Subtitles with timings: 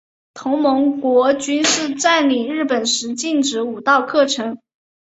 [0.33, 4.57] 同盟国军事占领日本时禁止武道课程。